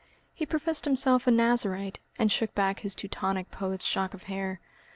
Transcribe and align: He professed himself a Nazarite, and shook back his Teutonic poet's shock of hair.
He 0.33 0.47
professed 0.47 0.85
himself 0.85 1.27
a 1.27 1.31
Nazarite, 1.31 1.99
and 2.17 2.31
shook 2.31 2.55
back 2.55 2.79
his 2.79 2.95
Teutonic 2.95 3.51
poet's 3.51 3.85
shock 3.85 4.15
of 4.15 4.23
hair. 4.23 4.59